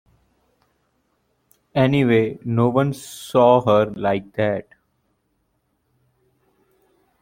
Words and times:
Anyway, 1.75 2.39
no 2.43 2.69
one 2.69 2.91
saw 2.91 3.61
her 3.63 3.85
like 3.91 4.33
that. 4.33 4.67